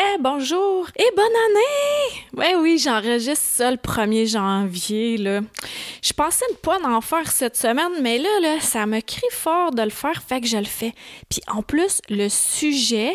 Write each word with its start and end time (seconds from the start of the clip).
Eh, 0.00 0.18
bonjour 0.20 0.88
et 0.96 1.10
bonne 1.16 1.24
année! 1.24 2.22
Ouais, 2.36 2.54
oui, 2.54 2.78
j'enregistre 2.78 3.44
ça 3.44 3.68
le 3.68 3.78
1er 3.78 4.30
janvier, 4.30 5.16
là. 5.16 5.40
Je 6.04 6.12
pensais 6.12 6.44
ne 6.50 6.54
pas 6.54 6.78
en 6.84 7.00
faire 7.00 7.28
cette 7.32 7.56
semaine, 7.56 8.00
mais 8.00 8.18
là, 8.18 8.28
là, 8.40 8.60
ça 8.60 8.86
me 8.86 9.00
crie 9.00 9.26
fort 9.32 9.72
de 9.72 9.82
le 9.82 9.90
faire, 9.90 10.22
fait 10.22 10.40
que 10.40 10.46
je 10.46 10.56
le 10.56 10.66
fais. 10.66 10.92
Puis 11.28 11.40
en 11.48 11.62
plus, 11.62 12.00
le 12.10 12.28
sujet 12.28 13.12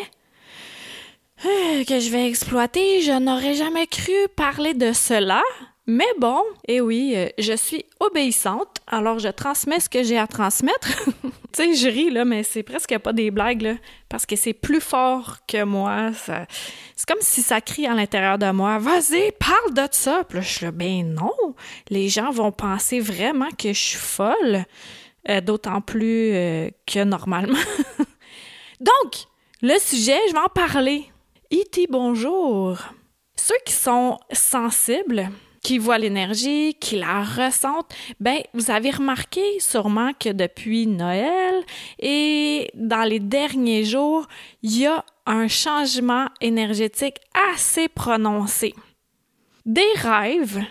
euh, 1.46 1.84
que 1.84 2.00
je 2.00 2.10
vais 2.10 2.28
exploiter, 2.28 3.00
je 3.00 3.12
n'aurais 3.12 3.54
jamais 3.54 3.86
cru 3.86 4.12
parler 4.36 4.74
de 4.74 4.92
cela. 4.92 5.42
Mais 5.86 6.08
bon, 6.18 6.40
eh 6.66 6.80
oui, 6.80 7.12
euh, 7.14 7.28
je 7.38 7.52
suis 7.52 7.84
obéissante, 8.00 8.78
alors 8.86 9.18
je 9.18 9.28
transmets 9.28 9.80
ce 9.80 9.90
que 9.90 10.02
j'ai 10.02 10.16
à 10.16 10.26
transmettre. 10.26 10.88
tu 11.22 11.30
sais, 11.52 11.74
je 11.74 11.88
ris, 11.88 12.10
là, 12.10 12.24
mais 12.24 12.42
c'est 12.42 12.62
presque 12.62 12.96
pas 12.98 13.12
des 13.12 13.30
blagues, 13.30 13.76
parce 14.08 14.24
que 14.24 14.34
c'est 14.34 14.54
plus 14.54 14.80
fort 14.80 15.40
que 15.46 15.62
moi. 15.62 16.12
C'est 16.14 17.06
comme 17.06 17.20
si 17.20 17.42
ça 17.42 17.60
crie 17.60 17.86
à 17.86 17.92
l'intérieur 17.92 18.38
de 18.38 18.50
moi. 18.50 18.78
Vas-y, 18.78 19.32
parle 19.32 19.74
de 19.74 19.86
ça. 19.90 20.22
Puis 20.26 20.40
je 20.40 20.48
suis 20.48 20.64
là, 20.64 20.72
ben 20.72 21.14
non. 21.14 21.54
Les 21.90 22.08
gens 22.08 22.30
vont 22.30 22.50
penser 22.50 23.00
vraiment 23.00 23.50
que 23.50 23.74
je 23.74 23.78
suis 23.78 23.98
folle, 23.98 24.64
euh, 25.28 25.42
d'autant 25.42 25.82
plus 25.82 26.32
euh, 26.32 26.70
que 26.86 27.04
normalement. 27.04 27.58
Donc, 28.80 29.26
le 29.60 29.78
sujet, 29.78 30.18
je 30.28 30.32
vais 30.32 30.38
en 30.38 30.48
parler. 30.48 31.10
E.T. 31.52 31.88
bonjour. 31.90 32.78
Ceux 33.36 33.54
qui 33.66 33.74
sont 33.74 34.18
sensibles, 34.32 35.28
qui 35.64 35.78
voient 35.78 35.98
l'énergie, 35.98 36.76
qui 36.78 36.96
la 36.96 37.24
ressentent, 37.24 37.92
ben 38.20 38.40
vous 38.52 38.70
avez 38.70 38.90
remarqué 38.90 39.42
sûrement 39.58 40.12
que 40.12 40.28
depuis 40.28 40.86
Noël 40.86 41.54
et 41.98 42.70
dans 42.74 43.08
les 43.08 43.18
derniers 43.18 43.84
jours, 43.84 44.28
il 44.62 44.78
y 44.78 44.86
a 44.86 45.04
un 45.26 45.48
changement 45.48 46.28
énergétique 46.42 47.16
assez 47.54 47.88
prononcé. 47.88 48.74
Des 49.64 49.92
rêves, 49.96 50.62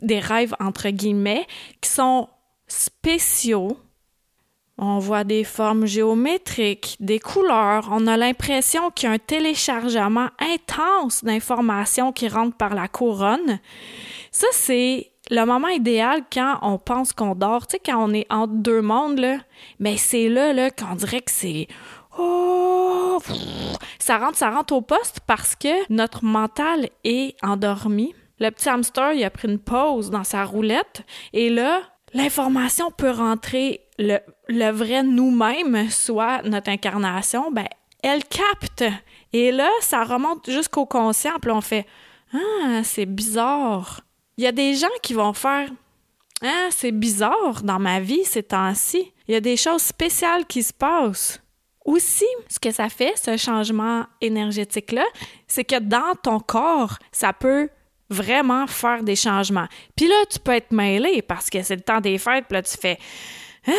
des 0.00 0.20
rêves 0.20 0.54
entre 0.60 0.88
guillemets, 0.90 1.46
qui 1.80 1.90
sont 1.90 2.28
spéciaux, 2.68 3.76
on 4.78 4.98
voit 4.98 5.24
des 5.24 5.42
formes 5.42 5.86
géométriques, 5.86 6.96
des 7.00 7.18
couleurs. 7.18 7.88
On 7.90 8.06
a 8.06 8.16
l'impression 8.16 8.90
qu'il 8.90 9.08
y 9.08 9.12
a 9.12 9.14
un 9.14 9.18
téléchargement 9.18 10.28
intense 10.38 11.24
d'informations 11.24 12.12
qui 12.12 12.28
rentrent 12.28 12.56
par 12.56 12.74
la 12.74 12.86
couronne. 12.86 13.58
Ça, 14.30 14.46
c'est 14.52 15.10
le 15.30 15.44
moment 15.44 15.68
idéal 15.68 16.22
quand 16.32 16.58
on 16.62 16.78
pense 16.78 17.12
qu'on 17.12 17.34
dort, 17.34 17.66
tu 17.66 17.72
sais, 17.72 17.82
quand 17.84 18.02
on 18.02 18.14
est 18.14 18.26
entre 18.30 18.54
deux 18.54 18.80
mondes, 18.80 19.18
là. 19.18 19.38
Mais 19.80 19.96
c'est 19.96 20.28
là, 20.28 20.52
là, 20.52 20.70
qu'on 20.70 20.94
dirait 20.94 21.20
que 21.20 21.30
c'est 21.30 21.66
Oh! 22.18 23.18
Ça 23.98 24.18
rentre, 24.18 24.36
ça 24.36 24.50
rentre 24.50 24.74
au 24.74 24.80
poste 24.80 25.20
parce 25.26 25.54
que 25.54 25.92
notre 25.92 26.24
mental 26.24 26.88
est 27.04 27.36
endormi. 27.44 28.14
Le 28.40 28.50
petit 28.50 28.68
hamster, 28.68 29.12
il 29.12 29.24
a 29.24 29.30
pris 29.30 29.48
une 29.48 29.58
pause 29.58 30.10
dans 30.10 30.24
sa 30.24 30.44
roulette 30.44 31.02
et 31.32 31.50
là, 31.50 31.80
l'information 32.14 32.90
peut 32.90 33.10
rentrer 33.10 33.87
le, 33.98 34.70
vrai 34.70 35.02
nous-mêmes, 35.02 35.90
soit 35.90 36.42
notre 36.42 36.70
incarnation, 36.70 37.50
ben, 37.50 37.66
elle 38.02 38.24
capte. 38.24 38.84
Et 39.32 39.52
là, 39.52 39.68
ça 39.80 40.04
remonte 40.04 40.48
jusqu'au 40.50 40.86
conscient, 40.86 41.38
puis 41.40 41.50
on 41.50 41.60
fait 41.60 41.86
Ah, 42.32 42.82
c'est 42.84 43.06
bizarre. 43.06 44.02
Il 44.36 44.44
y 44.44 44.46
a 44.46 44.52
des 44.52 44.74
gens 44.74 44.86
qui 45.02 45.14
vont 45.14 45.32
faire 45.32 45.68
Ah, 46.42 46.68
c'est 46.70 46.92
bizarre 46.92 47.62
dans 47.62 47.78
ma 47.78 48.00
vie 48.00 48.24
ces 48.24 48.42
temps-ci. 48.42 49.12
Il 49.26 49.34
y 49.34 49.36
a 49.36 49.40
des 49.40 49.56
choses 49.56 49.82
spéciales 49.82 50.46
qui 50.46 50.62
se 50.62 50.72
passent. 50.72 51.42
Aussi, 51.84 52.26
ce 52.48 52.58
que 52.58 52.70
ça 52.70 52.88
fait, 52.88 53.14
ce 53.16 53.36
changement 53.36 54.04
énergétique-là, 54.20 55.04
c'est 55.46 55.64
que 55.64 55.78
dans 55.78 56.14
ton 56.22 56.38
corps, 56.38 56.98
ça 57.12 57.32
peut 57.32 57.68
vraiment 58.10 58.66
faire 58.66 59.02
des 59.02 59.16
changements. 59.16 59.66
Puis 59.96 60.06
là, 60.06 60.24
tu 60.30 60.38
peux 60.38 60.52
être 60.52 60.70
mêlé 60.70 61.22
parce 61.22 61.50
que 61.50 61.62
c'est 61.62 61.76
le 61.76 61.82
temps 61.82 62.00
des 62.00 62.18
fêtes, 62.18 62.46
puis 62.46 62.54
là, 62.54 62.62
tu 62.62 62.76
fais 62.76 62.98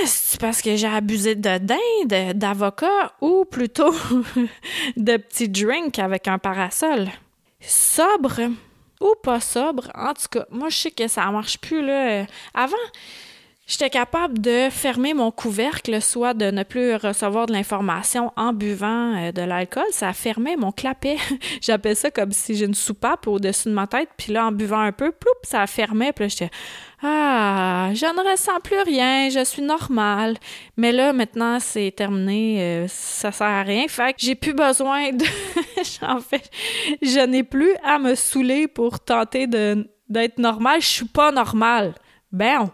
c'est 0.05 0.39
parce 0.39 0.61
que 0.61 0.75
j'ai 0.75 0.87
abusé 0.87 1.35
de 1.35 1.57
dinde, 1.57 2.37
d'avocat 2.37 3.13
ou 3.21 3.45
plutôt 3.45 3.91
de 4.97 5.17
petits 5.17 5.49
drinks 5.49 5.99
avec 5.99 6.27
un 6.27 6.37
parasol? 6.37 7.09
Sobre 7.61 8.49
ou 9.01 9.13
pas 9.23 9.39
sobre, 9.39 9.89
en 9.95 10.13
tout 10.13 10.27
cas, 10.29 10.45
moi 10.49 10.69
je 10.69 10.77
sais 10.77 10.91
que 10.91 11.07
ça 11.07 11.29
marche 11.31 11.57
plus. 11.57 11.89
Avant, 12.53 12.75
j'étais 13.69 13.89
capable 13.89 14.39
de 14.39 14.67
fermer 14.69 15.13
mon 15.13 15.31
couvercle, 15.31 16.01
soit 16.01 16.33
de 16.33 16.51
ne 16.51 16.63
plus 16.63 16.95
recevoir 16.95 17.45
de 17.45 17.53
l'information 17.53 18.33
en 18.35 18.51
buvant 18.51 19.15
euh, 19.15 19.31
de 19.31 19.43
l'alcool. 19.43 19.85
Ça 19.91 20.11
fermait 20.11 20.57
mon 20.57 20.73
clapet. 20.73 21.17
J'appelle 21.61 21.95
ça 21.95 22.11
comme 22.11 22.33
si 22.33 22.55
j'ai 22.55 22.65
une 22.65 22.73
soupape 22.73 23.27
au-dessus 23.27 23.69
de 23.69 23.73
ma 23.73 23.87
tête, 23.87 24.09
puis 24.17 24.33
là, 24.33 24.47
en 24.47 24.51
buvant 24.51 24.79
un 24.79 24.91
peu, 24.91 25.11
ploup, 25.11 25.31
ça 25.43 25.65
fermait, 25.67 26.11
puis 26.11 26.25
là, 26.25 26.27
j'étais 26.27 26.49
ah, 27.01 27.91
je 27.93 28.05
ne 28.05 28.29
ressens 28.29 28.59
plus 28.61 28.81
rien, 28.81 29.29
je 29.29 29.45
suis 29.45 29.61
normale. 29.61 30.35
Mais 30.75 30.91
là, 30.91 31.13
maintenant, 31.13 31.59
c'est 31.61 31.93
terminé, 31.95 32.61
euh, 32.61 32.87
ça 32.89 33.31
sert 33.31 33.47
à 33.47 33.63
rien. 33.63 33.87
Fait 33.87 34.11
que 34.13 34.19
j'ai 34.19 34.35
plus 34.35 34.53
besoin 34.53 35.13
de. 35.13 35.23
en 36.05 36.19
fait, 36.19 36.51
je 37.01 37.25
n'ai 37.25 37.43
plus 37.43 37.73
à 37.85 37.99
me 37.99 38.15
saouler 38.15 38.67
pour 38.67 38.99
tenter 38.99 39.47
d'être 39.47 40.39
normale. 40.39 40.81
Je 40.81 40.87
suis 40.87 41.05
pas 41.05 41.31
normale. 41.31 41.93
Ben, 42.33 42.69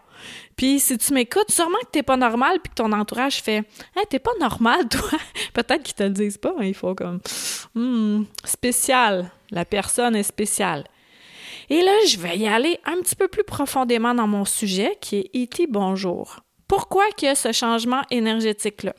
puis 0.56 0.80
si 0.80 0.98
tu 0.98 1.14
m'écoutes, 1.14 1.52
sûrement 1.52 1.80
que 1.82 1.92
t'es 1.92 2.04
pas 2.04 2.18
normal, 2.18 2.60
puis 2.64 2.70
que 2.70 2.76
ton 2.76 2.92
entourage 2.94 3.42
fait 3.42 3.64
Hey, 3.96 4.06
t'es 4.10 4.20
pas 4.20 4.32
normal, 4.40 4.88
toi. 4.90 5.20
Peut-être 5.54 5.84
qu'ils 5.84 5.96
te 5.96 6.04
le 6.04 6.10
disent 6.10 6.38
pas, 6.38 6.54
mais 6.58 6.70
il 6.70 6.74
faut 6.74 6.96
comme 6.96 7.20
hmm, 7.74 8.24
spécial. 8.44 9.32
La 9.52 9.66
personne 9.66 10.16
est 10.16 10.24
spéciale. 10.24 10.86
Et 11.70 11.82
là, 11.82 11.92
je 12.08 12.18
vais 12.18 12.38
y 12.38 12.48
aller 12.48 12.80
un 12.86 12.98
petit 13.02 13.16
peu 13.16 13.28
plus 13.28 13.44
profondément 13.44 14.14
dans 14.14 14.28
mon 14.28 14.46
sujet 14.46 14.98
qui 15.02 15.18
est 15.18 15.44
E.T. 15.44 15.68
Bonjour. 15.68 16.40
Pourquoi 16.68 17.06
qu'il 17.18 17.28
y 17.28 17.32
a 17.32 17.36
ce 17.36 17.52
changement 17.52 18.02
énergétique-là? 18.12 18.94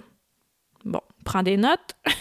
Bon, 0.84 1.00
prends 1.24 1.42
des 1.42 1.56
notes. 1.56 1.94
tu 2.06 2.12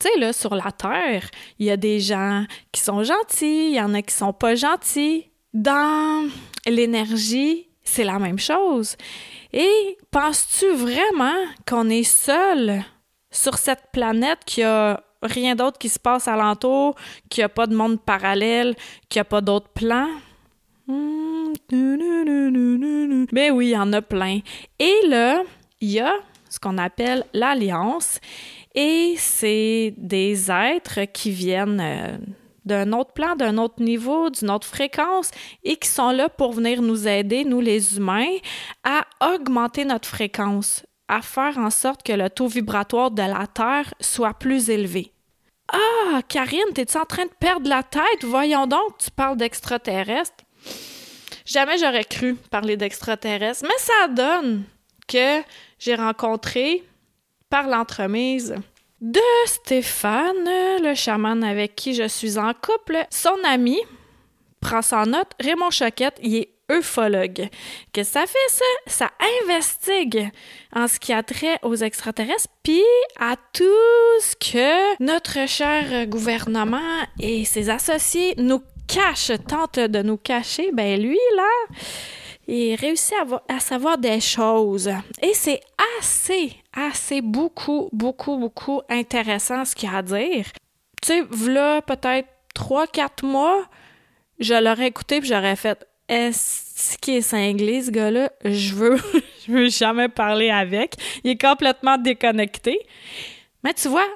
sais, 0.00 0.18
là, 0.18 0.32
sur 0.32 0.54
la 0.54 0.70
Terre, 0.70 1.28
il 1.58 1.66
y 1.66 1.70
a 1.70 1.76
des 1.76 2.00
gens 2.00 2.44
qui 2.72 2.80
sont 2.80 3.04
gentils, 3.04 3.70
il 3.70 3.74
y 3.74 3.80
en 3.80 3.94
a 3.94 4.02
qui 4.02 4.14
sont 4.14 4.32
pas 4.32 4.54
gentils. 4.54 5.30
Dans 5.52 6.28
l'énergie, 6.66 7.68
c'est 7.84 8.04
la 8.04 8.18
même 8.18 8.38
chose. 8.38 8.96
Et 9.52 9.98
penses-tu 10.10 10.72
vraiment 10.72 11.36
qu'on 11.68 11.88
est 11.88 12.02
seul 12.02 12.82
sur 13.30 13.58
cette 13.58 13.90
planète 13.92 14.40
qui 14.46 14.62
a 14.62 15.02
rien 15.22 15.54
d'autre 15.54 15.78
qui 15.78 15.88
se 15.88 15.98
passe 15.98 16.28
alentour, 16.28 16.94
qu'il 17.28 17.42
n'y 17.42 17.46
a 17.46 17.48
pas 17.48 17.66
de 17.66 17.74
monde 17.74 18.00
parallèle, 18.00 18.74
qu'il 19.08 19.20
n'y 19.20 19.22
a 19.22 19.24
pas 19.24 19.40
d'autres 19.40 19.68
plans? 19.68 20.08
Ben 23.32 23.50
oui, 23.52 23.66
il 23.66 23.70
y 23.70 23.76
en 23.76 23.92
a 23.92 24.02
plein. 24.02 24.40
Et 24.78 24.94
là, 25.08 25.42
il 25.80 25.90
y 25.90 26.00
a 26.00 26.12
ce 26.48 26.58
qu'on 26.58 26.78
appelle 26.78 27.24
l'alliance, 27.32 28.20
et 28.74 29.14
c'est 29.16 29.94
des 29.96 30.50
êtres 30.50 31.04
qui 31.12 31.30
viennent 31.30 31.80
euh, 31.80 32.16
d'un 32.64 32.92
autre 32.92 33.12
plan, 33.12 33.36
d'un 33.36 33.58
autre 33.58 33.82
niveau, 33.82 34.30
d'une 34.30 34.50
autre 34.50 34.66
fréquence, 34.66 35.30
et 35.62 35.76
qui 35.76 35.88
sont 35.88 36.10
là 36.10 36.28
pour 36.28 36.52
venir 36.52 36.82
nous 36.82 37.06
aider, 37.06 37.44
nous 37.44 37.60
les 37.60 37.96
humains, 37.96 38.36
à 38.82 39.04
augmenter 39.34 39.84
notre 39.84 40.08
fréquence, 40.08 40.84
à 41.08 41.22
faire 41.22 41.58
en 41.58 41.70
sorte 41.70 42.02
que 42.02 42.12
le 42.12 42.30
taux 42.30 42.48
vibratoire 42.48 43.10
de 43.10 43.22
la 43.22 43.46
Terre 43.46 43.92
soit 44.00 44.34
plus 44.34 44.70
élevé. 44.70 45.12
Ah, 45.72 46.20
Karine, 46.28 46.72
t'es-tu 46.74 46.98
en 46.98 47.04
train 47.04 47.24
de 47.24 47.34
perdre 47.40 47.68
la 47.68 47.82
tête? 47.82 48.22
Voyons 48.22 48.66
donc, 48.66 48.98
tu 48.98 49.10
parles 49.10 49.36
d'extraterrestres. 49.36 50.44
Jamais 51.46 51.78
j'aurais 51.78 52.04
cru 52.04 52.34
parler 52.50 52.76
d'extraterrestres, 52.76 53.64
mais 53.64 53.78
ça 53.78 54.08
donne 54.08 54.64
que 55.06 55.42
j'ai 55.78 55.94
rencontré, 55.94 56.82
par 57.54 57.68
l'entremise 57.68 58.56
de 59.04 59.20
Stéphane, 59.44 60.48
le 60.82 60.94
chaman 60.94 61.44
avec 61.44 61.76
qui 61.76 61.92
je 61.92 62.08
suis 62.08 62.38
en 62.38 62.54
couple, 62.54 63.04
son 63.10 63.36
ami, 63.44 63.78
prend 64.60 64.80
en 64.92 65.04
note, 65.04 65.30
Raymond 65.38 65.70
Choquette, 65.70 66.18
il 66.22 66.36
est 66.36 66.48
ufologue. 66.70 67.50
Qu'est-ce 67.92 68.14
que 68.14 68.20
ça 68.20 68.26
fait, 68.26 68.48
ça? 68.48 68.64
Ça 68.86 69.10
investigue 69.42 70.30
en 70.74 70.88
ce 70.88 70.98
qui 70.98 71.12
a 71.12 71.22
trait 71.22 71.58
aux 71.62 71.74
extraterrestres, 71.76 72.48
puis 72.62 72.82
à 73.20 73.36
tout 73.52 74.20
ce 74.20 74.36
que 74.36 75.02
notre 75.04 75.46
cher 75.46 76.06
gouvernement 76.06 76.78
et 77.20 77.44
ses 77.44 77.68
associés 77.68 78.32
nous 78.38 78.62
cache, 78.88 79.32
tente 79.46 79.80
de 79.80 80.00
nous 80.00 80.16
cacher, 80.16 80.70
ben 80.72 80.98
lui, 80.98 81.18
là, 81.36 81.76
il 82.48 82.74
réussit 82.76 83.14
à 83.48 83.60
savoir 83.60 83.98
des 83.98 84.20
choses. 84.20 84.90
Et 85.20 85.34
c'est 85.34 85.60
assez, 85.98 86.52
assez, 86.76 87.20
beaucoup, 87.20 87.88
beaucoup, 87.92 88.36
beaucoup 88.36 88.82
intéressant 88.88 89.64
ce 89.64 89.74
qu'il 89.74 89.88
a 89.88 89.98
à 89.98 90.02
dire. 90.02 90.46
Tu 91.02 91.08
sais, 91.08 91.22
voilà 91.30 91.82
peut-être 91.82 92.28
trois, 92.54 92.86
quatre 92.86 93.24
mois, 93.24 93.64
je 94.38 94.54
l'aurais 94.54 94.88
écouté 94.88 95.20
puis 95.20 95.28
j'aurais 95.28 95.56
fait 95.56 95.86
est-ce 96.08 96.98
qu'il 96.98 97.14
est 97.14 97.22
cinglé, 97.22 97.82
ce 97.82 97.90
gars-là? 97.90 98.30
Je 98.44 98.74
veux, 98.74 98.96
je 99.46 99.52
veux 99.52 99.68
jamais 99.68 100.08
parler 100.08 100.50
avec. 100.50 100.96
Il 101.24 101.30
est 101.30 101.40
complètement 101.40 101.96
déconnecté. 101.96 102.78
Mais 103.62 103.72
tu 103.72 103.88
vois, 103.88 104.06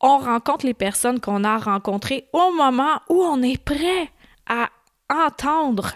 on 0.00 0.18
rencontre 0.18 0.64
les 0.64 0.74
personnes 0.74 1.20
qu'on 1.20 1.44
a 1.44 1.58
rencontrées 1.58 2.28
au 2.32 2.52
moment 2.52 3.00
où 3.08 3.22
on 3.22 3.42
est 3.42 3.62
prêt 3.62 4.10
à 4.46 4.70
entendre. 5.10 5.92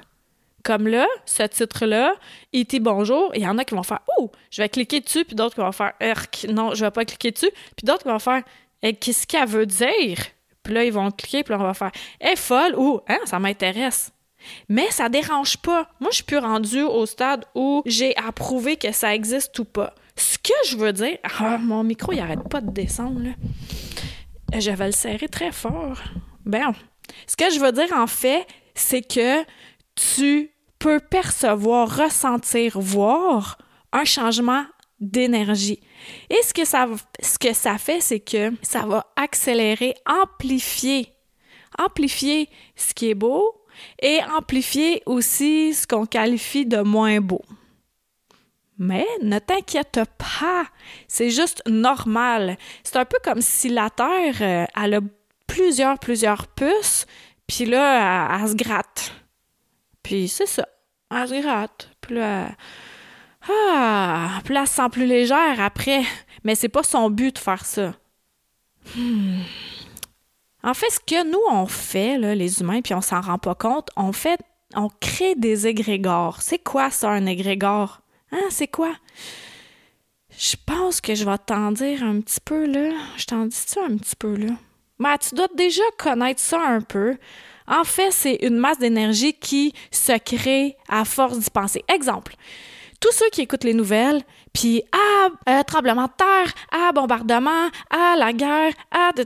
Comme 0.62 0.88
là, 0.88 1.06
ce 1.24 1.42
titre-là, 1.42 2.14
E.T. 2.54 2.80
Bonjour, 2.80 3.32
il 3.34 3.42
y 3.42 3.46
en 3.46 3.56
a 3.58 3.64
qui 3.64 3.74
vont 3.74 3.82
faire 3.82 4.00
Oh, 4.18 4.30
je 4.50 4.62
vais 4.62 4.68
cliquer 4.68 5.00
dessus, 5.00 5.24
puis 5.24 5.34
d'autres 5.34 5.54
qui 5.54 5.60
vont 5.60 5.72
faire 5.72 5.92
Erk, 6.00 6.46
non, 6.50 6.74
je 6.74 6.84
vais 6.84 6.90
pas 6.90 7.04
cliquer 7.04 7.30
dessus, 7.30 7.50
puis 7.76 7.84
d'autres 7.84 8.02
qui 8.02 8.08
vont 8.08 8.18
faire 8.18 8.42
eh, 8.82 8.92
Qu'est-ce 8.94 9.26
qu'elle 9.26 9.48
veut 9.48 9.66
dire? 9.66 10.18
Puis 10.62 10.74
là, 10.74 10.84
ils 10.84 10.92
vont 10.92 11.10
cliquer, 11.10 11.42
puis 11.42 11.52
là, 11.52 11.60
on 11.60 11.64
va 11.64 11.74
faire 11.74 11.92
est 12.20 12.36
folle 12.36 12.74
ou 12.76 13.00
Hein, 13.08 13.18
ça 13.24 13.38
m'intéresse. 13.38 14.12
Mais 14.68 14.90
ça 14.90 15.08
dérange 15.08 15.58
pas. 15.58 15.88
Moi, 16.00 16.10
je 16.10 16.16
suis 16.16 16.24
plus 16.24 16.38
rendue 16.38 16.82
au 16.82 17.04
stade 17.06 17.44
où 17.54 17.82
j'ai 17.86 18.16
approuvé 18.16 18.76
que 18.76 18.92
ça 18.92 19.14
existe 19.14 19.58
ou 19.58 19.64
pas. 19.64 19.94
Ce 20.16 20.38
que 20.38 20.54
je 20.66 20.76
veux 20.76 20.92
dire, 20.92 21.18
ah, 21.38 21.58
mon 21.58 21.82
micro, 21.82 22.12
il 22.12 22.20
arrête 22.20 22.48
pas 22.48 22.60
de 22.60 22.70
descendre, 22.70 23.20
là. 23.20 23.30
Je 24.58 24.70
vais 24.70 24.86
le 24.86 24.92
serrer 24.92 25.28
très 25.28 25.52
fort. 25.52 25.98
Ben, 26.44 26.72
ce 27.26 27.36
que 27.36 27.50
je 27.50 27.60
veux 27.60 27.72
dire, 27.72 27.92
en 27.94 28.06
fait, 28.06 28.46
c'est 28.74 29.02
que 29.02 29.44
tu 30.14 30.50
peux 30.78 31.00
percevoir, 31.00 31.96
ressentir, 31.96 32.80
voir 32.80 33.58
un 33.92 34.04
changement 34.04 34.64
d'énergie. 34.98 35.80
Et 36.30 36.38
ce 36.42 36.54
que 36.54 36.64
ça, 37.54 37.78
fait, 37.78 38.00
c'est 38.00 38.20
que 38.20 38.52
ça 38.62 38.80
va 38.86 39.06
accélérer, 39.16 39.94
amplifier, 40.06 41.12
amplifier 41.78 42.48
ce 42.76 42.94
qui 42.94 43.10
est 43.10 43.14
beau 43.14 43.62
et 44.00 44.20
amplifier 44.36 45.02
aussi 45.06 45.74
ce 45.74 45.86
qu'on 45.86 46.06
qualifie 46.06 46.66
de 46.66 46.80
moins 46.80 47.20
beau. 47.20 47.42
Mais 48.78 49.06
ne 49.22 49.38
t'inquiète 49.38 50.00
pas, 50.16 50.64
c'est 51.06 51.28
juste 51.28 51.62
normal. 51.66 52.56
C'est 52.82 52.96
un 52.96 53.04
peu 53.04 53.18
comme 53.22 53.42
si 53.42 53.68
la 53.68 53.90
Terre, 53.90 54.36
euh, 54.40 54.64
elle 54.82 54.94
a 54.94 55.00
plusieurs, 55.46 55.98
plusieurs 55.98 56.46
puces, 56.46 57.06
puis 57.46 57.66
là, 57.66 58.38
elle, 58.40 58.48
se 58.48 58.54
gratte. 58.54 59.19
Puis 60.10 60.26
c'est 60.26 60.46
ça, 60.46 60.66
elle 61.08 61.28
se 61.28 61.40
gratte. 61.40 61.88
Puis 62.00 62.16
là, 62.16 62.48
ah, 63.48 64.40
puis 64.42 64.54
là, 64.54 64.62
elle 64.62 64.66
se 64.66 64.74
sent 64.74 64.88
plus 64.90 65.06
légère 65.06 65.60
après. 65.60 66.02
Mais 66.42 66.56
c'est 66.56 66.68
pas 66.68 66.82
son 66.82 67.10
but 67.10 67.36
de 67.36 67.38
faire 67.38 67.64
ça. 67.64 67.94
Hmm. 68.96 69.38
En 70.64 70.74
fait, 70.74 70.90
ce 70.90 70.98
que 70.98 71.24
nous, 71.30 71.38
on 71.48 71.66
fait, 71.66 72.18
les 72.18 72.60
humains, 72.60 72.80
puis 72.80 72.92
on 72.92 73.00
s'en 73.00 73.20
rend 73.20 73.38
pas 73.38 73.54
compte, 73.54 73.90
on 73.94 74.10
fait, 74.10 74.40
on 74.74 74.88
crée 75.00 75.36
des 75.36 75.68
égrégores. 75.68 76.42
C'est 76.42 76.58
quoi 76.58 76.90
ça, 76.90 77.10
un 77.10 77.26
égrégore? 77.26 78.00
Hein, 78.32 78.48
c'est 78.50 78.66
quoi? 78.66 78.96
Je 80.36 80.56
pense 80.66 81.00
que 81.00 81.14
je 81.14 81.24
vais 81.24 81.38
t'en 81.38 81.70
dire 81.70 82.02
un 82.02 82.20
petit 82.20 82.40
peu, 82.44 82.66
là. 82.66 82.90
Je 83.16 83.26
t'en 83.26 83.46
dis 83.46 83.54
ça 83.54 83.82
un 83.88 83.96
petit 83.96 84.16
peu, 84.16 84.34
là? 84.34 84.54
Ben, 84.98 85.16
tu 85.18 85.36
dois 85.36 85.46
déjà 85.54 85.84
connaître 85.98 86.40
ça 86.40 86.60
un 86.60 86.80
peu. 86.80 87.16
En 87.70 87.84
fait, 87.84 88.10
c'est 88.10 88.38
une 88.42 88.58
masse 88.58 88.78
d'énergie 88.78 89.32
qui 89.32 89.72
se 89.92 90.18
crée 90.18 90.76
à 90.88 91.04
force 91.04 91.38
d'y 91.38 91.50
penser. 91.50 91.84
Exemple, 91.88 92.34
tous 93.00 93.12
ceux 93.12 93.30
qui 93.30 93.42
écoutent 93.42 93.64
les 93.64 93.74
nouvelles, 93.74 94.22
puis 94.52 94.82
ah, 94.92 95.28
euh, 95.48 95.62
tremblement 95.62 96.06
de 96.06 96.12
terre, 96.16 96.52
ah, 96.72 96.90
bombardement, 96.92 97.70
ah, 97.90 98.16
la 98.18 98.32
guerre, 98.32 98.72
ah, 98.90 99.12
de, 99.16 99.24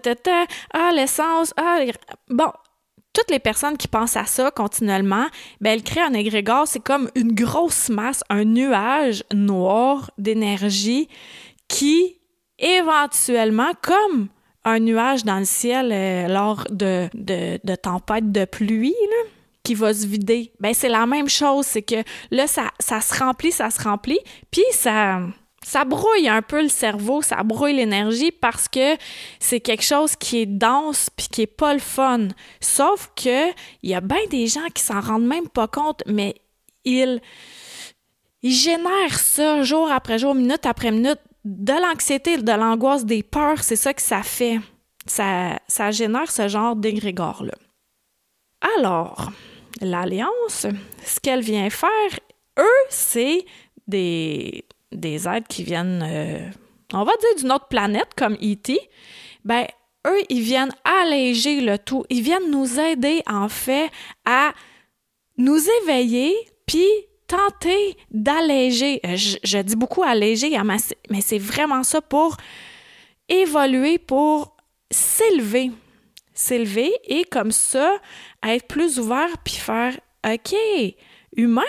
ah, 0.75 0.91
l'essence, 0.95 1.55
ah, 1.57 1.81
bon, 2.29 2.53
toutes 3.15 3.31
les 3.31 3.39
personnes 3.39 3.79
qui 3.79 3.89
pensent 3.89 4.17
à 4.17 4.27
ça 4.27 4.51
continuellement, 4.51 5.27
ben, 5.61 5.73
elles 5.73 5.83
créent 5.83 6.03
un 6.03 6.13
égrégore, 6.13 6.69
c'est 6.69 6.81
comme 6.85 7.11
une 7.15 7.33
grosse 7.33 7.89
masse, 7.89 8.23
un 8.29 8.45
nuage 8.45 9.25
noir 9.33 10.11
d'énergie 10.19 11.09
qui, 11.67 12.21
éventuellement, 12.59 13.73
comme 13.81 14.29
un 14.65 14.79
nuage 14.79 15.25
dans 15.25 15.39
le 15.39 15.45
ciel 15.45 15.91
euh, 15.93 16.29
lors 16.29 16.65
de, 16.71 17.09
de, 17.15 17.61
de 17.63 17.75
tempêtes 17.75 18.33
de 18.33 18.45
pluie, 18.45 18.95
là, 19.11 19.31
qui 19.63 19.75
va 19.75 19.93
se 19.95 20.07
vider. 20.07 20.53
Ben 20.61 20.75
c'est 20.75 20.89
la 20.89 21.07
même 21.07 21.29
chose, 21.29 21.67
c'est 21.67 21.83
que 21.83 22.03
là 22.31 22.47
ça, 22.47 22.71
ça 22.79 23.01
se 23.01 23.15
remplit, 23.19 23.51
ça 23.51 23.71
se 23.71 23.83
remplit, 23.83 24.21
puis 24.51 24.65
ça 24.73 25.21
ça 25.63 25.87
brouille 25.87 26.29
un 26.29 26.43
peu 26.43 26.63
le 26.63 26.69
cerveau, 26.69 27.23
ça 27.23 27.43
brouille 27.43 27.75
l'énergie 27.75 28.31
parce 28.31 28.69
que 28.69 28.97
c'est 29.41 29.61
quelque 29.61 29.83
chose 29.83 30.15
qui 30.15 30.41
est 30.41 30.47
dense 30.47 31.09
puis 31.17 31.29
qui 31.29 31.43
est 31.43 31.47
pas 31.47 31.73
le 31.73 31.81
fun. 31.81 32.29
Sauf 32.61 33.11
que 33.17 33.51
il 33.83 33.91
y 33.91 33.95
a 33.95 34.03
bien 34.03 34.27
des 34.31 34.47
gens 34.47 34.69
qui 34.75 34.83
s'en 34.83 35.01
rendent 35.01 35.27
même 35.27 35.49
pas 35.49 35.67
compte, 35.67 36.03
mais 36.07 36.35
ils 36.85 37.21
ils 38.43 38.53
génèrent 38.53 39.19
ça 39.19 39.63
jour 39.63 39.91
après 39.91 40.19
jour, 40.19 40.35
minute 40.35 40.67
après 40.67 40.91
minute, 40.91 41.21
de 41.45 41.73
l'anxiété, 41.73 42.39
de 42.39 42.53
l'angoisse, 42.53 43.05
des 43.05 43.23
peurs, 43.23 43.63
c'est 43.63 43.77
ça 43.77 43.93
que 43.93 44.03
ça 44.03 44.23
fait. 44.23 44.61
Ça, 45.07 45.59
ça 45.69 45.91
génère 45.91 46.31
ce 46.31 46.49
genre 46.49 46.77
d'égrégore-là. 46.77 47.55
Alors, 48.79 49.31
l'Alliance, 49.83 50.67
ce 51.05 51.21
qu'elle 51.21 51.43
vient 51.43 51.69
faire, 51.69 52.19
eux, 52.59 52.87
c'est 52.89 53.45
des, 53.87 54.65
des 54.93 55.29
êtres 55.29 55.49
qui 55.49 55.65
viennent, 55.65 56.03
euh, 56.03 56.49
on 56.95 57.05
va 57.05 57.13
dire 57.17 57.37
d'une 57.39 57.53
autre 57.53 57.69
planète 57.69 58.09
comme 58.17 58.35
E.T. 58.35 58.79
Ben, 59.45 59.67
eux, 60.07 60.21
ils 60.31 60.41
viennent 60.41 60.75
alléger 60.85 61.61
le 61.61 61.79
tout. 61.79 62.05
Ils 62.09 62.23
viennent 62.23 62.51
nous 62.51 62.81
aider, 62.81 63.23
en 63.27 63.51
fait, 63.51 63.91
à 64.25 64.55
nous 65.37 65.61
éveiller, 65.83 66.35
puis 66.67 66.87
tenter 67.27 67.97
d'alléger. 68.11 69.01
Euh, 69.05 69.17
je, 69.17 69.59
dis 69.63 69.77
beaucoup 69.77 70.03
alléger, 70.03 70.57
mais 71.11 71.21
c'est 71.21 71.39
vraiment 71.39 71.83
ça 71.83 72.01
pour 72.01 72.37
évoluer, 73.29 73.99
pour 73.99 74.57
s'élever. 74.91 75.71
S'élever 76.33 76.93
et 77.05 77.25
comme 77.25 77.53
ça, 77.53 77.97
être 78.45 78.67
plus 78.67 78.99
ouvert 78.99 79.39
puis 79.45 79.55
faire 79.55 79.97
OK, 80.27 80.57
humain, 81.37 81.63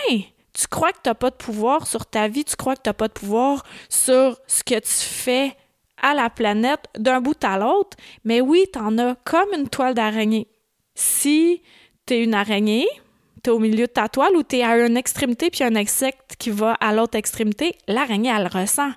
tu 0.54 0.68
crois 0.68 0.92
que 0.92 1.00
tu 1.04 1.10
n'as 1.10 1.14
pas 1.14 1.30
de 1.30 1.36
pouvoir 1.36 1.86
sur 1.86 2.06
ta 2.06 2.28
vie, 2.28 2.46
tu 2.46 2.56
crois 2.56 2.76
que 2.76 2.82
tu 2.82 2.90
n'as 2.90 2.94
pas 2.94 3.08
de 3.08 3.14
pouvoir 3.14 3.64
sur 3.90 4.40
ce 4.48 4.64
que 4.64 4.80
tu 4.80 4.90
fais 4.90 5.56
à 6.02 6.14
la 6.14 6.30
planète 6.30 6.86
d'un 6.98 7.22
bout 7.22 7.42
à 7.44 7.58
l'autre, 7.58 7.98
mais 8.24 8.42
oui, 8.42 8.66
tu 8.72 8.80
en 8.80 8.98
as 8.98 9.16
comme 9.24 9.54
une 9.54 9.70
toile 9.70 9.94
d'araignée. 9.94 10.48
Si 10.96 11.62
tu 12.06 12.14
es 12.14 12.24
une 12.24 12.34
araignée, 12.34 12.88
tu 13.46 13.52
es 13.52 13.54
au 13.54 13.60
milieu 13.60 13.86
de 13.86 13.92
ta 13.92 14.10
toile 14.10 14.36
ou 14.36 14.42
tu 14.42 14.58
es 14.58 14.64
à 14.64 14.76
une 14.76 14.98
extrémité 14.98 15.52
puis 15.52 15.64
un 15.64 15.76
insecte 15.76 16.36
qui 16.40 16.50
va 16.50 16.74
à 16.80 16.94
l'autre 16.94 17.16
extrémité, 17.16 17.76
l'araignée, 17.88 18.34
elle 18.36 18.48
ressent 18.48 18.90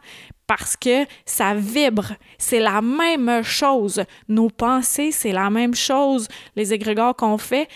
parce 0.47 0.75
que 0.75 1.05
ça 1.27 1.53
vibre. 1.55 2.15
C'est 2.39 2.61
la 2.61 2.81
même 2.81 3.43
chose. 3.43 4.03
Nos 4.29 4.49
pensées, 4.49 5.13
c'est 5.13 5.33
la 5.33 5.51
même 5.51 5.75
chose. 5.75 6.29
Les 6.57 6.73
égrégores 6.73 7.15
qu'on 7.15 7.37
fait. 7.37 7.69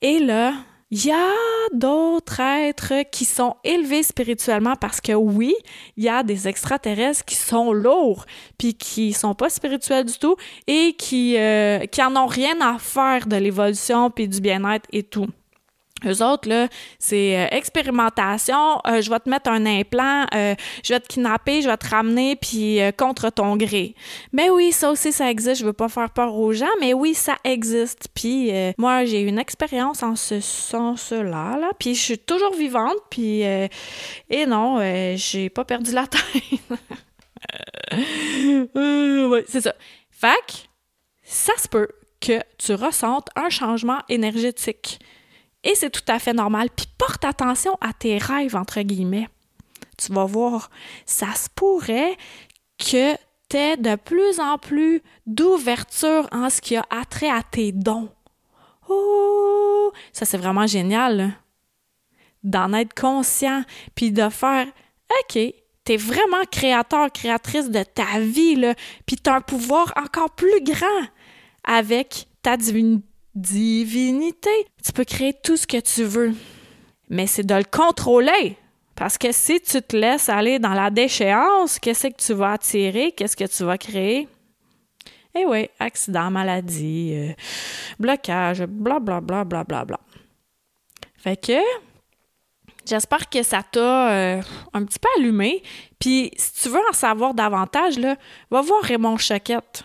Et 0.00 0.20
là, 0.20 0.54
il 0.92 1.04
y 1.06 1.10
a 1.10 1.32
d'autres 1.72 2.38
êtres 2.38 3.02
qui 3.10 3.24
sont 3.24 3.56
élevés 3.64 4.04
spirituellement 4.04 4.76
parce 4.76 5.00
que 5.00 5.12
oui, 5.12 5.54
il 5.96 6.04
y 6.04 6.08
a 6.08 6.22
des 6.22 6.46
extraterrestres 6.46 7.24
qui 7.24 7.34
sont 7.34 7.72
lourds 7.72 8.26
puis 8.58 8.74
qui 8.74 9.12
sont 9.12 9.34
pas 9.34 9.50
spirituels 9.50 10.04
du 10.04 10.18
tout 10.18 10.36
et 10.68 10.94
qui 10.96 11.36
euh, 11.36 11.80
qui 11.86 12.00
en 12.00 12.14
ont 12.14 12.26
rien 12.26 12.60
à 12.60 12.78
faire 12.78 13.26
de 13.26 13.36
l'évolution 13.36 14.10
puis 14.10 14.28
du 14.28 14.40
bien-être 14.40 14.86
et 14.92 15.02
tout. 15.02 15.26
Eux 16.06 16.22
autres, 16.22 16.48
là, 16.48 16.68
c'est 16.98 17.36
euh, 17.36 17.46
expérimentation, 17.50 18.80
euh, 18.86 19.00
je 19.00 19.10
vais 19.10 19.20
te 19.20 19.28
mettre 19.28 19.50
un 19.50 19.66
implant, 19.66 20.26
euh, 20.34 20.54
je 20.82 20.94
vais 20.94 21.00
te 21.00 21.08
kidnapper, 21.08 21.62
je 21.62 21.68
vais 21.68 21.76
te 21.76 21.88
ramener, 21.88 22.36
puis 22.36 22.80
contre 22.96 23.30
ton 23.30 23.56
gré. 23.56 23.94
Mais 24.32 24.50
oui, 24.50 24.72
ça 24.72 24.90
aussi, 24.90 25.12
ça 25.12 25.30
existe, 25.30 25.60
je 25.60 25.66
veux 25.66 25.72
pas 25.72 25.88
faire 25.88 26.10
peur 26.10 26.34
aux 26.34 26.52
gens, 26.52 26.66
mais 26.80 26.94
oui, 26.94 27.14
ça 27.14 27.36
existe. 27.44 28.08
Puis 28.14 28.52
moi, 28.78 29.04
j'ai 29.04 29.20
une 29.22 29.38
expérience 29.38 30.02
en 30.02 30.16
ce 30.16 30.40
sens-là, 30.40 31.56
là, 31.58 31.70
puis 31.78 31.94
je 31.94 32.00
suis 32.00 32.18
toujours 32.18 32.54
vivante, 32.54 32.98
puis... 33.10 33.42
et 33.42 34.46
non, 34.46 34.80
j'ai 35.16 35.50
pas 35.50 35.64
perdu 35.64 35.92
la 35.92 36.06
tête. 36.06 36.22
ouais, 38.74 39.44
c'est 39.48 39.60
ça. 39.60 39.74
Fac, 40.10 40.68
ça 41.22 41.52
se 41.58 41.68
peut 41.68 41.88
que 42.20 42.40
tu 42.58 42.74
ressentes 42.74 43.28
un 43.36 43.50
changement 43.50 43.98
énergétique. 44.08 45.00
Et 45.64 45.74
c'est 45.74 45.90
tout 45.90 46.00
à 46.08 46.18
fait 46.18 46.32
normal. 46.32 46.68
Puis 46.74 46.86
porte 46.98 47.24
attention 47.24 47.76
à 47.80 47.92
tes 47.92 48.18
rêves, 48.18 48.56
entre 48.56 48.80
guillemets. 48.82 49.28
Tu 49.98 50.12
vas 50.12 50.24
voir, 50.24 50.70
ça 51.06 51.32
se 51.34 51.48
pourrait 51.54 52.16
que 52.78 53.14
tu 53.48 53.56
aies 53.56 53.76
de 53.76 53.96
plus 53.96 54.40
en 54.40 54.58
plus 54.58 55.02
d'ouverture 55.26 56.26
en 56.32 56.50
ce 56.50 56.60
qui 56.60 56.76
a 56.76 56.84
attrait 56.90 57.30
à 57.30 57.42
tes 57.42 57.72
dons. 57.72 58.08
Oh! 58.88 59.92
Ça, 60.12 60.24
c'est 60.24 60.38
vraiment 60.38 60.66
génial, 60.66 61.34
d'en 62.42 62.72
être 62.72 62.94
conscient, 62.94 63.62
puis 63.94 64.10
de 64.10 64.28
faire 64.28 64.66
OK, 65.20 65.38
t'es 65.84 65.96
vraiment 65.96 66.44
créateur, 66.50 67.12
créatrice 67.12 67.70
de 67.70 67.82
ta 67.82 68.18
vie, 68.18 68.56
là, 68.56 68.74
puis 69.06 69.16
t'as 69.16 69.36
un 69.36 69.40
pouvoir 69.40 69.92
encore 69.96 70.30
plus 70.30 70.62
grand 70.62 71.06
avec 71.64 72.28
ta 72.42 72.56
divinité. 72.56 73.06
Tu 74.82 74.92
peux 74.92 75.04
créer 75.04 75.32
tout 75.32 75.56
ce 75.56 75.66
que 75.66 75.80
tu 75.80 76.04
veux, 76.04 76.34
mais 77.08 77.26
c'est 77.26 77.44
de 77.44 77.54
le 77.54 77.64
contrôler. 77.64 78.56
Parce 78.94 79.16
que 79.16 79.32
si 79.32 79.60
tu 79.60 79.80
te 79.80 79.96
laisses 79.96 80.28
aller 80.28 80.58
dans 80.58 80.74
la 80.74 80.90
déchéance, 80.90 81.78
qu'est-ce 81.78 82.08
que 82.08 82.22
tu 82.22 82.34
vas 82.34 82.52
attirer? 82.52 83.12
Qu'est-ce 83.12 83.36
que 83.36 83.44
tu 83.44 83.64
vas 83.64 83.78
créer? 83.78 84.28
Eh 85.34 85.46
oui, 85.46 85.70
accident, 85.78 86.30
maladie, 86.30 87.12
euh, 87.14 87.32
blocage, 87.98 88.64
blablabla, 88.64 89.20
blablabla. 89.20 89.44
Bla, 89.44 89.64
bla, 89.64 89.84
bla. 89.84 90.00
Fait 91.16 91.36
que 91.36 91.58
j'espère 92.84 93.30
que 93.30 93.42
ça 93.42 93.62
t'a 93.62 94.12
euh, 94.12 94.42
un 94.72 94.84
petit 94.84 94.98
peu 94.98 95.08
allumé. 95.16 95.62
Puis 95.98 96.32
si 96.36 96.52
tu 96.62 96.68
veux 96.68 96.80
en 96.90 96.92
savoir 96.92 97.32
davantage, 97.32 97.98
là, 97.98 98.16
va 98.50 98.60
voir 98.60 98.82
Raymond 98.82 99.16
Choquette. 99.18 99.84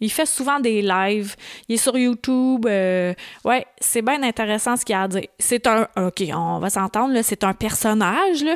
Il 0.00 0.10
fait 0.10 0.26
souvent 0.26 0.60
des 0.60 0.82
lives. 0.82 1.36
Il 1.68 1.74
est 1.74 1.78
sur 1.78 1.96
YouTube. 1.96 2.66
Euh, 2.66 3.14
ouais, 3.44 3.66
c'est 3.80 4.02
bien 4.02 4.22
intéressant 4.22 4.76
ce 4.76 4.84
qu'il 4.84 4.94
a 4.94 5.02
à 5.02 5.08
dire. 5.08 5.26
C'est 5.38 5.66
un. 5.66 5.86
OK, 5.96 6.22
on 6.34 6.58
va 6.58 6.70
s'entendre, 6.70 7.14
là. 7.14 7.22
C'est 7.22 7.44
un 7.44 7.52
personnage, 7.54 8.42
là. 8.42 8.54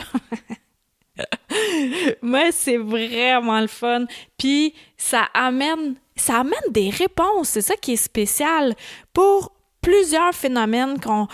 Mais 2.22 2.50
c'est 2.50 2.78
vraiment 2.78 3.60
le 3.60 3.66
fun. 3.66 4.06
Puis 4.38 4.74
ça 4.96 5.28
amène, 5.34 5.94
ça 6.16 6.40
amène 6.40 6.70
des 6.70 6.90
réponses. 6.90 7.50
C'est 7.50 7.60
ça 7.60 7.76
qui 7.76 7.92
est 7.92 7.96
spécial 7.96 8.74
pour 9.12 9.52
plusieurs 9.80 10.34
phénomènes 10.34 10.98
qu'on 10.98 11.28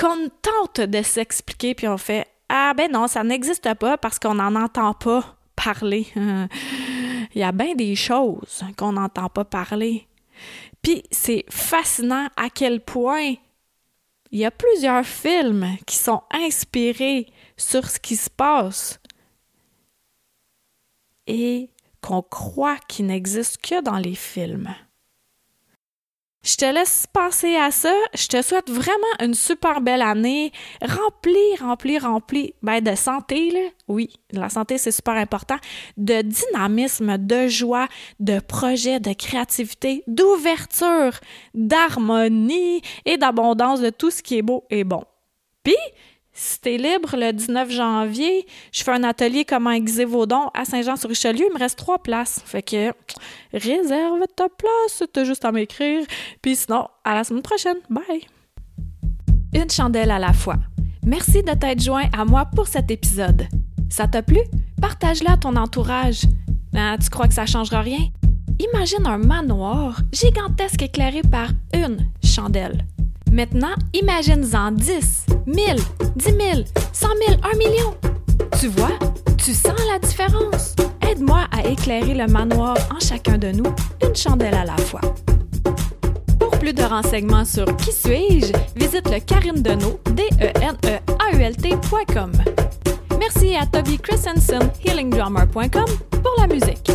qu'on 0.00 0.28
tente 0.40 0.80
de 0.80 1.02
s'expliquer, 1.02 1.74
puis 1.74 1.88
on 1.88 1.98
fait 1.98 2.26
Ah 2.48 2.72
ben 2.74 2.90
non, 2.90 3.06
ça 3.06 3.22
n'existe 3.22 3.74
pas 3.74 3.98
parce 3.98 4.18
qu'on 4.18 4.34
n'en 4.34 4.54
entend 4.54 4.94
pas 4.94 5.36
parler. 5.56 6.06
Il 7.34 7.40
y 7.40 7.44
a 7.44 7.52
bien 7.52 7.74
des 7.74 7.94
choses 7.94 8.64
qu'on 8.76 8.92
n'entend 8.92 9.28
pas 9.28 9.44
parler. 9.44 10.06
Puis 10.82 11.02
c'est 11.10 11.44
fascinant 11.48 12.28
à 12.36 12.50
quel 12.50 12.80
point 12.80 13.34
il 14.30 14.38
y 14.38 14.44
a 14.44 14.50
plusieurs 14.50 15.04
films 15.04 15.76
qui 15.86 15.96
sont 15.96 16.22
inspirés 16.30 17.26
sur 17.56 17.88
ce 17.88 17.98
qui 17.98 18.16
se 18.16 18.30
passe 18.30 19.00
et 21.26 21.70
qu'on 22.00 22.22
croit 22.22 22.78
qu'il 22.88 23.06
n'existe 23.06 23.58
que 23.60 23.82
dans 23.82 23.98
les 23.98 24.14
films. 24.14 24.74
Je 26.42 26.56
te 26.56 26.64
laisse 26.64 27.06
penser 27.12 27.54
à 27.56 27.70
ça. 27.70 27.92
Je 28.14 28.26
te 28.26 28.40
souhaite 28.40 28.70
vraiment 28.70 28.94
une 29.20 29.34
super 29.34 29.82
belle 29.82 30.00
année, 30.00 30.52
remplie, 30.80 31.56
remplie, 31.60 31.98
remplie 31.98 32.54
ben, 32.62 32.80
de 32.80 32.94
santé. 32.94 33.74
Oui, 33.88 34.08
la 34.32 34.48
santé, 34.48 34.78
c'est 34.78 34.90
super 34.90 35.14
important. 35.14 35.56
De 35.98 36.22
dynamisme, 36.22 37.18
de 37.18 37.46
joie, 37.46 37.88
de 38.20 38.40
projet, 38.40 39.00
de 39.00 39.12
créativité, 39.12 40.02
d'ouverture, 40.06 41.20
d'harmonie 41.52 42.80
et 43.04 43.18
d'abondance 43.18 43.82
de 43.82 43.90
tout 43.90 44.10
ce 44.10 44.22
qui 44.22 44.38
est 44.38 44.42
beau 44.42 44.64
et 44.70 44.84
bon. 44.84 45.04
Puis, 45.62 45.76
si 46.42 46.58
t'es 46.58 46.78
libre 46.78 47.16
le 47.18 47.32
19 47.32 47.70
janvier, 47.70 48.46
je 48.72 48.82
fais 48.82 48.92
un 48.92 49.04
atelier 49.04 49.44
comment 49.44 49.72
aiguiser 49.72 50.06
vos 50.06 50.24
dons 50.24 50.48
à 50.54 50.64
Saint-Jean-sur-Richelieu. 50.64 51.44
Il 51.50 51.52
me 51.52 51.58
reste 51.58 51.76
trois 51.76 52.02
places. 52.02 52.40
Fait 52.46 52.62
que 52.62 52.94
réserve 53.52 54.20
ta 54.34 54.48
place, 54.48 55.02
t'as 55.12 55.24
juste 55.24 55.44
à 55.44 55.52
m'écrire. 55.52 56.02
Puis 56.40 56.56
sinon, 56.56 56.88
à 57.04 57.14
la 57.14 57.24
semaine 57.24 57.42
prochaine. 57.42 57.76
Bye! 57.90 58.24
Une 59.52 59.68
chandelle 59.68 60.10
à 60.10 60.18
la 60.18 60.32
fois. 60.32 60.56
Merci 61.04 61.42
de 61.42 61.52
t'être 61.52 61.82
joint 61.82 62.08
à 62.16 62.24
moi 62.24 62.46
pour 62.56 62.68
cet 62.68 62.90
épisode. 62.90 63.46
Ça 63.90 64.08
t'a 64.08 64.22
plu? 64.22 64.40
Partage-le 64.80 65.28
à 65.28 65.36
ton 65.36 65.56
entourage. 65.56 66.22
Ah, 66.74 66.96
tu 66.98 67.10
crois 67.10 67.28
que 67.28 67.34
ça 67.34 67.44
changera 67.44 67.82
rien? 67.82 68.08
Imagine 68.72 69.06
un 69.06 69.18
manoir 69.18 70.00
gigantesque 70.10 70.80
éclairé 70.80 71.20
par 71.20 71.50
une 71.74 72.10
chandelle. 72.24 72.86
Maintenant, 73.30 73.74
imagine-en 73.92 74.72
10, 74.72 75.26
1000, 75.46 75.76
10 76.16 76.24
000, 76.24 76.38
100 76.92 77.08
000, 77.28 77.40
1 77.42 77.58
million. 77.58 77.94
Tu 78.60 78.66
vois, 78.68 78.98
tu 79.36 79.52
sens 79.52 79.78
la 79.92 79.98
différence. 80.00 80.74
Aide-moi 81.08 81.46
à 81.52 81.66
éclairer 81.66 82.14
le 82.14 82.26
manoir 82.26 82.76
en 82.94 82.98
chacun 82.98 83.38
de 83.38 83.52
nous, 83.52 83.72
une 84.04 84.16
chandelle 84.16 84.54
à 84.54 84.64
la 84.64 84.76
fois. 84.76 85.00
Pour 86.38 86.50
plus 86.58 86.72
de 86.72 86.82
renseignements 86.82 87.44
sur 87.44 87.64
Qui 87.76 87.92
suis-je, 87.92 88.52
visite 88.76 89.08
le 89.08 89.20
Karine 89.20 89.62
Deneau, 89.62 90.00
d 90.12 90.22
e 90.40 90.52
n 90.60 90.76
e 90.84 90.98
a 91.18 91.36
u 91.36 91.42
l 91.42 91.54
Merci 93.18 93.54
à 93.54 93.66
Toby 93.66 93.98
Christensen, 93.98 94.70
healingdrummer.com, 94.84 95.86
pour 96.22 96.34
la 96.38 96.46
musique. 96.46 96.90